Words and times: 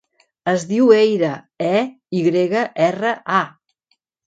Es 0.53 0.63
diu 0.71 0.89
Eyra: 0.99 1.29
e, 1.73 1.75
i 2.21 2.25
grega, 2.31 2.65
erra, 2.89 3.15
a. 3.43 3.45